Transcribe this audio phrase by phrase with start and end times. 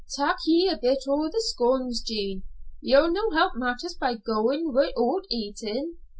[0.17, 2.41] "Tak' ye a bit o' the scones, Jean.
[2.81, 5.97] Ye'll no help matters by goin' wi'oot eatin'.